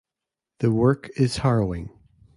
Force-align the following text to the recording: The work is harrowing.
The 0.61 0.71
work 0.71 1.11
is 1.15 1.37
harrowing. 1.37 1.91